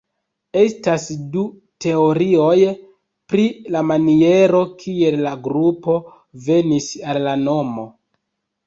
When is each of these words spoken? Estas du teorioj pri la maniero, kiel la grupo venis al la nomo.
Estas 0.59 1.03
du 1.35 1.43
teorioj 1.85 2.57
pri 3.35 3.45
la 3.77 3.85
maniero, 3.91 4.63
kiel 4.83 5.21
la 5.29 5.37
grupo 5.51 6.01
venis 6.49 6.93
al 7.13 7.23
la 7.31 7.41
nomo. 7.49 7.89